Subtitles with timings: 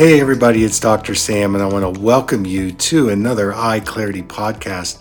[0.00, 1.14] Hey, everybody, it's Dr.
[1.14, 4.98] Sam, and I want to welcome you to another Eye Clarity podcast.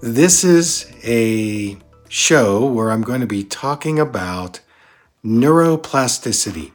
[0.00, 1.76] This is a
[2.08, 4.60] show where I'm going to be talking about
[5.22, 6.72] neuroplasticity.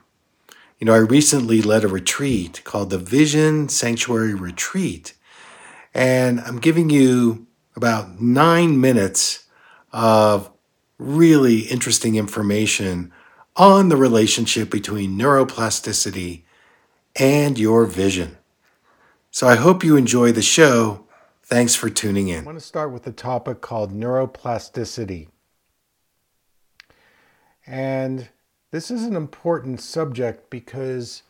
[0.78, 5.16] You know, I recently led a retreat called the Vision Sanctuary Retreat,
[5.96, 9.48] and I'm giving you about nine minutes
[9.92, 10.52] of
[11.00, 13.12] really interesting information
[13.56, 16.43] on the relationship between neuroplasticity
[17.16, 18.38] and your vision.
[19.32, 21.06] So I hope you enjoy the show.
[21.44, 22.40] Thanks for tuning in.
[22.40, 25.28] I want to start with a topic called neuroplasticity.
[27.66, 28.30] And
[28.72, 31.24] this is an important subject because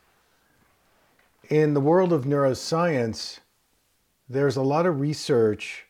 [1.49, 3.39] in the world of neuroscience,
[4.29, 5.85] there's a lot of research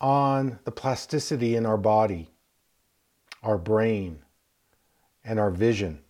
[0.00, 2.30] on the plasticity in our body,
[3.42, 4.20] our brain,
[5.24, 6.00] and our vision.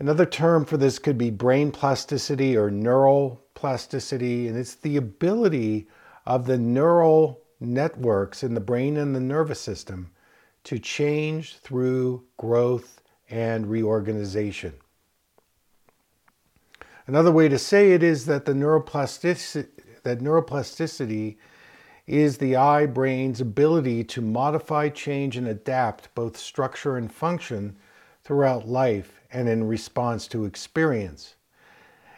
[0.00, 5.88] Another term for this could be brain plasticity or neural plasticity, and it's the ability
[6.24, 10.12] of the neural networks in the brain and the nervous system
[10.62, 14.74] to change through growth and reorganization.
[17.08, 19.66] Another way to say it is that the neuroplasticity,
[20.04, 21.38] that neuroplasticity
[22.06, 27.76] is the eye brain's ability to modify, change, and adapt both structure and function
[28.22, 31.34] throughout life and in response to experience.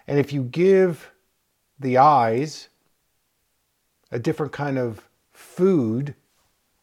[0.06, 1.10] And if you give
[1.78, 2.68] the eyes
[4.10, 6.14] a different kind of food,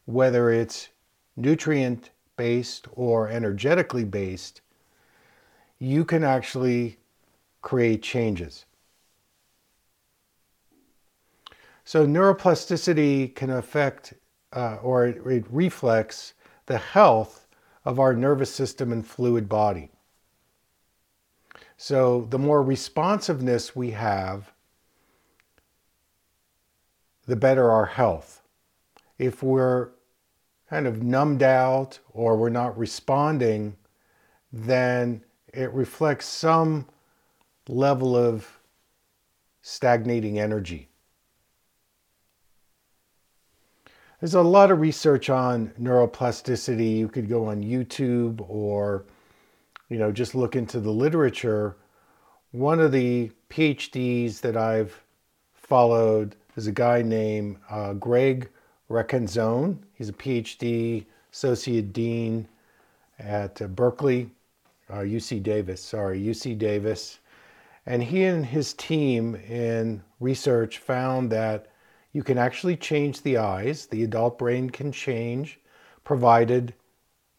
[0.06, 0.90] whether it's
[1.36, 4.62] nutrient based or energetically based,
[5.80, 6.98] you can actually
[7.62, 8.66] create changes.
[11.84, 14.14] So, neuroplasticity can affect
[14.54, 16.34] uh, or it, it reflects
[16.66, 17.48] the health
[17.86, 19.92] of our nervous system and fluid body.
[21.78, 24.52] So the more responsiveness we have,
[27.28, 28.42] the better our health.
[29.20, 29.90] If we're
[30.70, 33.76] kind of numbed out or we're not responding,
[34.52, 35.24] then
[35.54, 36.88] it reflects some
[37.68, 38.60] level of
[39.62, 40.90] stagnating energy.
[44.20, 46.98] There's a lot of research on neuroplasticity.
[46.98, 49.06] You could go on YouTube or
[49.90, 51.78] you know, just look into the literature,
[52.52, 55.04] one of the PhDs that I've
[55.54, 58.50] followed is a guy named uh, Greg
[58.90, 59.78] Recanzone.
[59.94, 62.48] He's a PhD, Associate Dean
[63.20, 64.30] at uh, Berkeley,
[64.90, 67.20] uh, UC Davis, sorry, UC Davis.
[67.86, 71.68] And he and his team in research found that
[72.12, 73.86] you can actually change the eyes.
[73.86, 75.60] The adult brain can change,
[76.04, 76.74] provided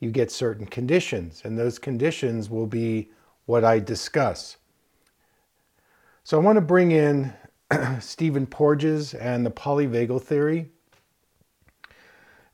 [0.00, 3.10] you get certain conditions, and those conditions will be
[3.46, 4.56] what I discuss.
[6.22, 7.32] So I want to bring in
[8.00, 10.68] Stephen Porges and the polyvagal theory.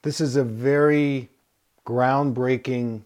[0.03, 1.29] This is a very
[1.87, 3.03] groundbreaking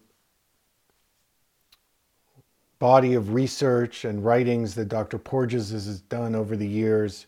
[2.77, 5.17] body of research and writings that Dr.
[5.17, 7.27] Porges has done over the years.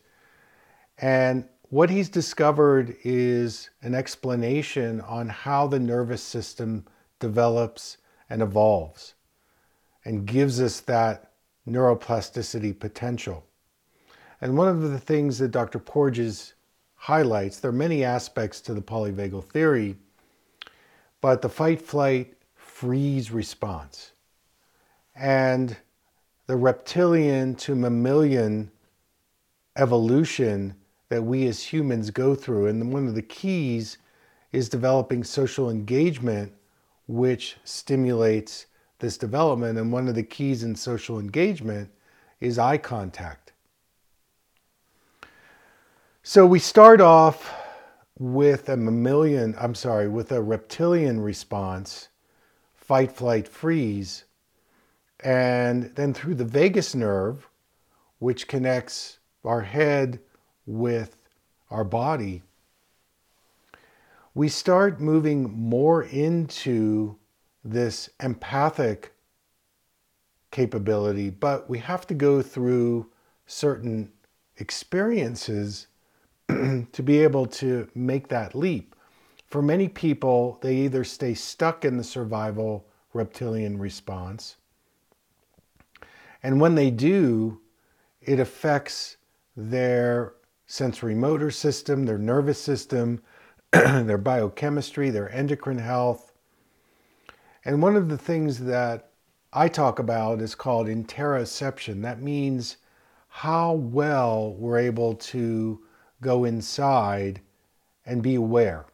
[0.98, 6.86] And what he's discovered is an explanation on how the nervous system
[7.22, 9.14] develops and evolves
[10.04, 11.30] and gives us that
[11.68, 13.46] neuroplasticity potential.
[14.40, 15.78] And one of the things that Dr.
[15.78, 16.54] Porges
[16.96, 19.96] highlights, there are many aspects to the polyvagal theory,
[21.20, 24.10] but the fight, flight, freeze response
[25.14, 25.76] and
[26.48, 28.68] the reptilian to mammalian
[29.76, 30.74] evolution
[31.08, 32.66] that we as humans go through.
[32.66, 33.98] And one of the keys
[34.50, 36.52] is developing social engagement
[37.06, 38.66] which stimulates
[38.98, 39.78] this development.
[39.78, 41.90] And one of the keys in social engagement
[42.40, 43.52] is eye contact.
[46.22, 47.52] So we start off
[48.18, 52.08] with a mammalian, I'm sorry, with a reptilian response,
[52.74, 54.24] fight, flight, freeze.
[55.24, 57.48] And then through the vagus nerve,
[58.20, 60.20] which connects our head
[60.66, 61.16] with
[61.70, 62.42] our body,
[64.34, 67.18] we start moving more into
[67.64, 69.12] this empathic
[70.50, 73.10] capability, but we have to go through
[73.46, 74.10] certain
[74.56, 75.86] experiences
[76.48, 78.94] to be able to make that leap.
[79.46, 84.56] For many people, they either stay stuck in the survival reptilian response,
[86.42, 87.60] and when they do,
[88.20, 89.18] it affects
[89.54, 90.34] their
[90.66, 93.22] sensory motor system, their nervous system,
[94.06, 96.32] their biochemistry, their endocrine health.
[97.64, 99.08] And one of the things that
[99.52, 102.02] I talk about is called interoception.
[102.02, 102.76] That means
[103.28, 105.80] how well we're able to
[106.20, 107.40] go inside
[108.04, 108.84] and be aware.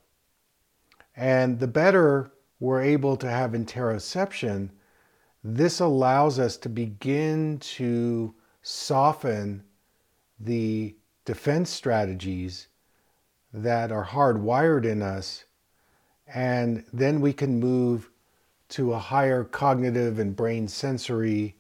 [1.16, 2.30] And the better
[2.60, 4.70] we're able to have interoception,
[5.42, 8.32] this allows us to begin to
[8.62, 9.64] soften
[10.38, 10.94] the
[11.25, 12.69] defense strategies
[13.52, 15.44] that are hardwired in us,
[16.26, 18.10] and then we can move
[18.68, 21.56] to a higher cognitive and brain sensory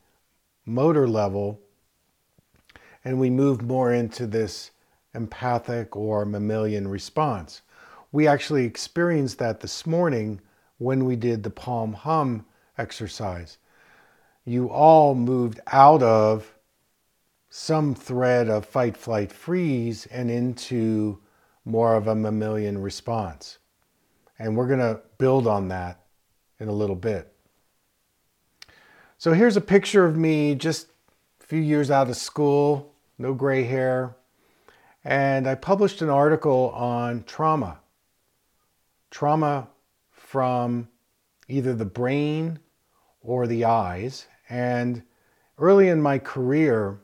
[0.66, 1.60] motor level,
[3.04, 4.70] and we move more into this
[5.14, 7.62] empathic or mammalian response.
[8.12, 10.40] We actually experienced that this morning
[10.78, 12.44] when we did the palm hum
[12.76, 13.58] exercise.
[14.44, 16.54] You all moved out of
[17.50, 21.18] some thread of fight, flight, freeze and into
[21.68, 23.58] more of a mammalian response.
[24.38, 26.00] And we're going to build on that
[26.58, 27.32] in a little bit.
[29.18, 30.88] So here's a picture of me just
[31.42, 34.16] a few years out of school, no gray hair.
[35.04, 37.80] And I published an article on trauma.
[39.10, 39.68] Trauma
[40.10, 40.88] from
[41.48, 42.58] either the brain
[43.20, 44.26] or the eyes.
[44.48, 45.02] And
[45.58, 47.00] early in my career,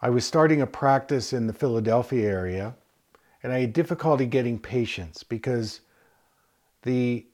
[0.00, 2.74] I was starting a practice in the Philadelphia area,
[3.42, 5.80] and I had difficulty getting patients because
[6.82, 7.26] the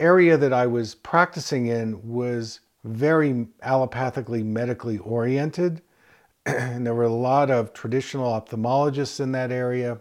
[0.00, 5.82] area that I was practicing in was very allopathically medically oriented.
[6.46, 9.98] and there were a lot of traditional ophthalmologists in that area.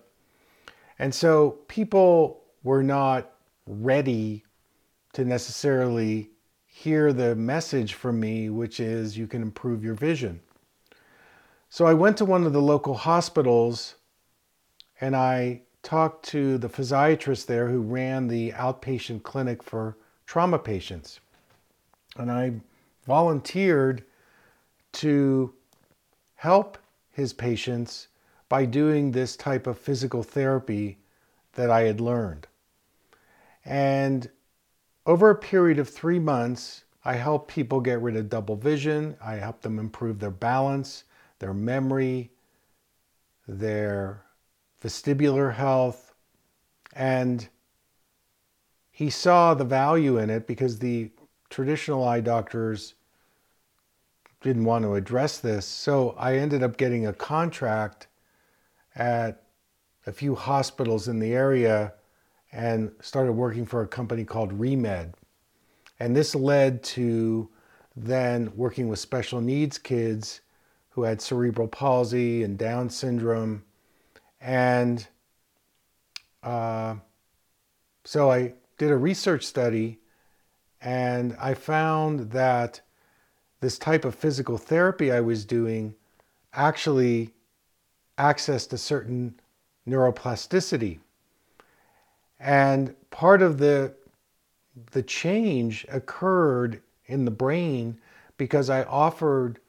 [1.00, 3.32] And so people were not
[3.68, 4.44] ready
[5.14, 6.30] to necessarily
[6.66, 10.42] hear the message from me, which is you can improve your vision.
[11.70, 13.96] So I went to one of the local hospitals
[15.06, 21.20] and I talked to the physiatrist there who ran the outpatient clinic for trauma patients.
[22.18, 22.54] And I
[23.06, 24.04] volunteered
[24.94, 25.54] to
[26.34, 26.80] help
[27.12, 28.08] his patients
[28.50, 30.98] by doing this type of physical therapy
[31.54, 32.48] that I had learned.
[33.64, 34.28] And
[35.06, 39.18] over a period of three months, I helped people get rid of double vision.
[39.24, 41.04] I helped them improve their balance
[41.38, 42.32] their memory,
[43.48, 44.26] their
[44.84, 46.14] vestibular health,
[46.94, 47.48] and
[48.92, 51.12] he saw the value in it because the
[51.50, 52.96] traditional eye doctors
[54.42, 55.66] didn't want to address this.
[55.66, 58.08] So I ended up getting a contract
[58.96, 59.44] at
[60.06, 61.94] a few hospitals in the area
[62.52, 65.14] and started working for a company called Remed.
[66.00, 67.50] And this led to
[67.96, 70.42] then working with special needs kids
[70.90, 73.64] who had cerebral palsy and Down syndrome.
[74.42, 75.08] And
[76.44, 76.96] uh,
[78.04, 80.00] so I did a research study
[80.82, 82.82] and I found that
[83.60, 85.96] this type of physical therapy I was doing
[86.54, 87.34] actually
[88.18, 89.40] accessed a certain
[89.88, 91.00] neuroplasticity.
[92.40, 93.94] And part of the,
[94.92, 98.00] the change occurred in the brain
[98.38, 99.60] because I offered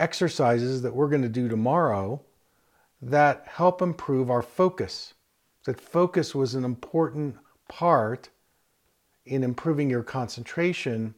[0.00, 2.20] exercises that we're going to do tomorrow
[3.02, 5.14] that help improve our focus.
[5.66, 7.36] That focus was an important
[7.68, 8.30] part
[9.26, 11.14] in improving your concentration.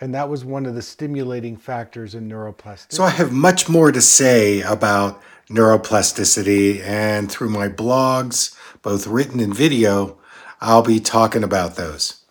[0.00, 2.92] And that was one of the stimulating factors in neuroplasticity.
[2.92, 9.40] So, I have much more to say about neuroplasticity, and through my blogs, both written
[9.40, 10.18] and video,
[10.60, 12.22] I'll be talking about those.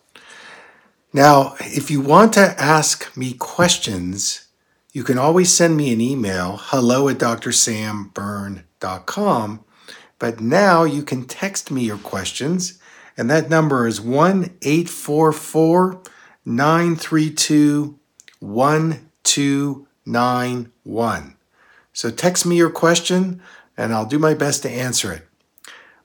[1.12, 4.47] Now, if you want to ask me questions,
[4.92, 9.64] you can always send me an email, hello at drsamberne.com.
[10.18, 12.78] But now you can text me your questions,
[13.16, 16.02] and that number is 1 844
[16.44, 17.98] 932
[18.40, 21.36] 1291.
[21.92, 23.42] So text me your question,
[23.76, 25.24] and I'll do my best to answer it.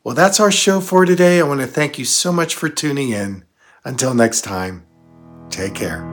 [0.03, 1.39] Well, that's our show for today.
[1.39, 3.45] I want to thank you so much for tuning in.
[3.85, 4.85] Until next time,
[5.49, 6.12] take care.